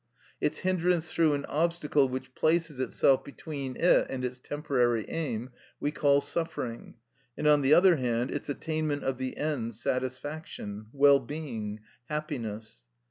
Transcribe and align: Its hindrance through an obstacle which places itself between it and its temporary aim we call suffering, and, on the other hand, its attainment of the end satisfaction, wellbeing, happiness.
Its 0.41 0.57
hindrance 0.61 1.11
through 1.11 1.35
an 1.35 1.45
obstacle 1.45 2.09
which 2.09 2.33
places 2.33 2.79
itself 2.79 3.23
between 3.23 3.75
it 3.79 4.07
and 4.09 4.25
its 4.25 4.39
temporary 4.39 5.07
aim 5.07 5.51
we 5.79 5.91
call 5.91 6.19
suffering, 6.19 6.95
and, 7.37 7.45
on 7.47 7.61
the 7.61 7.75
other 7.75 7.97
hand, 7.97 8.31
its 8.31 8.49
attainment 8.49 9.03
of 9.03 9.19
the 9.19 9.37
end 9.37 9.75
satisfaction, 9.75 10.87
wellbeing, 10.91 11.81
happiness. 12.05 12.85